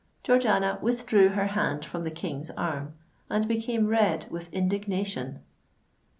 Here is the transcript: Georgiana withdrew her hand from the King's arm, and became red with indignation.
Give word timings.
Georgiana 0.23 0.79
withdrew 0.81 1.29
her 1.29 1.45
hand 1.45 1.85
from 1.85 2.03
the 2.03 2.09
King's 2.09 2.49
arm, 2.49 2.95
and 3.29 3.47
became 3.47 3.85
red 3.85 4.25
with 4.31 4.51
indignation. 4.51 5.41